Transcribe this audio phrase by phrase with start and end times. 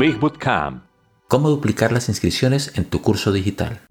[0.00, 0.18] Big.
[1.28, 3.82] ¿Cómo duplicar las inscripciones en tu curso digital?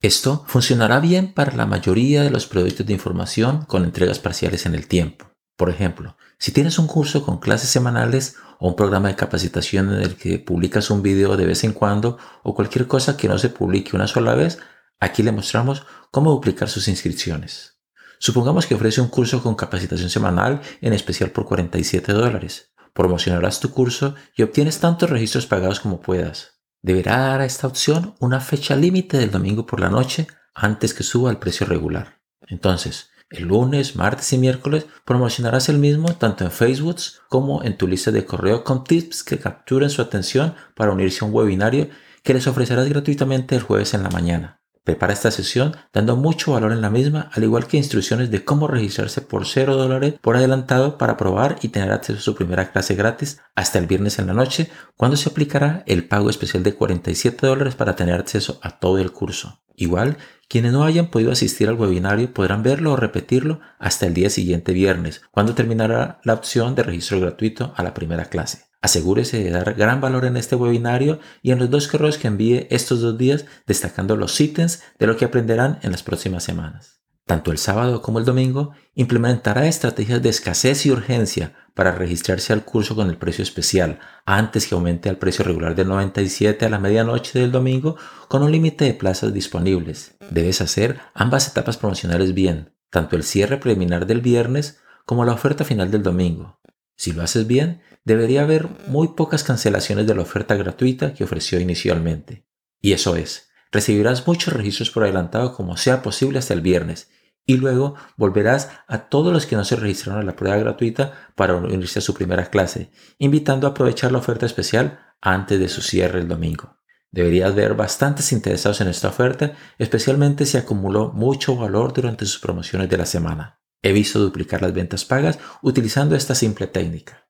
[0.00, 4.74] Esto funcionará bien para la mayoría de los proyectos de información con entregas parciales en
[4.74, 5.26] el tiempo.
[5.56, 10.02] Por ejemplo, si tienes un curso con clases semanales o un programa de capacitación en
[10.02, 13.50] el que publicas un video de vez en cuando o cualquier cosa que no se
[13.50, 14.58] publique una sola vez,
[14.98, 17.79] aquí le mostramos cómo duplicar sus inscripciones.
[18.20, 22.72] Supongamos que ofrece un curso con capacitación semanal en especial por 47 dólares.
[22.94, 28.14] Promocionarás tu curso y obtienes tantos registros pagados como puedas deberá dar a esta opción
[28.20, 32.20] una fecha límite del domingo por la noche antes que suba al precio regular.
[32.46, 36.96] Entonces, el lunes, martes y miércoles promocionarás el mismo tanto en Facebook
[37.28, 41.28] como en tu lista de correo con tips que capturen su atención para unirse a
[41.28, 41.88] un webinario
[42.24, 44.59] que les ofrecerás gratuitamente el jueves en la mañana.
[44.84, 48.66] Prepara esta sesión dando mucho valor en la misma, al igual que instrucciones de cómo
[48.66, 52.94] registrarse por 0 dólares por adelantado para probar y tener acceso a su primera clase
[52.94, 57.46] gratis hasta el viernes en la noche, cuando se aplicará el pago especial de 47
[57.46, 59.60] dólares para tener acceso a todo el curso.
[59.76, 60.16] Igual,
[60.48, 64.72] quienes no hayan podido asistir al webinario podrán verlo o repetirlo hasta el día siguiente
[64.72, 68.69] viernes, cuando terminará la opción de registro gratuito a la primera clase.
[68.82, 72.66] Asegúrese de dar gran valor en este webinario y en los dos correos que envíe
[72.70, 77.00] estos dos días destacando los ítems de lo que aprenderán en las próximas semanas.
[77.26, 82.64] Tanto el sábado como el domingo implementará estrategias de escasez y urgencia para registrarse al
[82.64, 86.80] curso con el precio especial antes que aumente al precio regular del 97 a la
[86.80, 87.96] medianoche del domingo
[88.28, 90.16] con un límite de plazas disponibles.
[90.30, 95.64] Debes hacer ambas etapas promocionales bien, tanto el cierre preliminar del viernes como la oferta
[95.64, 96.59] final del domingo.
[97.00, 101.58] Si lo haces bien, debería haber muy pocas cancelaciones de la oferta gratuita que ofreció
[101.58, 102.44] inicialmente.
[102.78, 107.10] Y eso es, recibirás muchos registros por adelantado como sea posible hasta el viernes
[107.46, 111.54] y luego volverás a todos los que no se registraron a la prueba gratuita para
[111.54, 116.20] unirse a su primera clase, invitando a aprovechar la oferta especial antes de su cierre
[116.20, 116.76] el domingo.
[117.10, 122.90] Deberías ver bastantes interesados en esta oferta, especialmente si acumuló mucho valor durante sus promociones
[122.90, 123.59] de la semana.
[123.82, 127.26] He visto duplicar las ventas pagas utilizando esta simple técnica.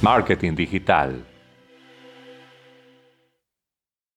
[0.00, 1.31] Marketing digital.